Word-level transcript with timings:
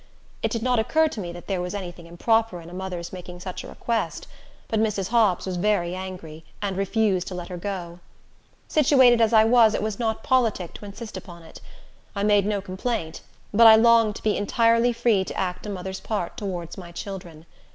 It 0.41 0.49
did 0.49 0.63
not 0.63 0.79
occur 0.79 1.07
to 1.09 1.19
me 1.19 1.31
that 1.31 1.45
there 1.45 1.61
was 1.61 1.75
any 1.75 1.91
thing 1.91 2.07
improper 2.07 2.59
in 2.59 2.71
a 2.71 2.73
mother's 2.73 3.13
making 3.13 3.39
such 3.39 3.63
a 3.63 3.67
request; 3.67 4.25
but 4.67 4.79
Mrs. 4.79 5.09
Hobbs 5.09 5.45
was 5.45 5.57
very 5.57 5.93
angry, 5.93 6.43
and 6.59 6.75
refused 6.75 7.27
to 7.27 7.35
let 7.35 7.49
her 7.49 7.57
go. 7.57 7.99
Situated 8.67 9.21
as 9.21 9.31
I 9.31 9.43
was, 9.43 9.75
it 9.75 9.83
was 9.83 9.99
not 9.99 10.23
politic 10.23 10.73
to 10.73 10.85
insist 10.85 11.17
upon 11.17 11.43
it. 11.43 11.61
I 12.15 12.23
made 12.23 12.47
no 12.47 12.61
complaint, 12.61 13.21
but 13.53 13.67
I 13.67 13.75
longed 13.75 14.15
to 14.15 14.23
be 14.23 14.35
entirely 14.37 14.91
free 14.91 15.23
to 15.23 15.35
act 15.37 15.67
a 15.67 15.69
mother's 15.69 15.99
part 15.99 16.35
towards 16.35 16.79
my 16.79 16.91
children. 16.91 17.45